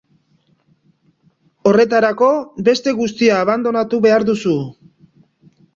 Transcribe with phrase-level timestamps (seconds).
[1.69, 2.31] Horretarako,
[2.71, 4.61] beste guztia abandonatu behar duzu.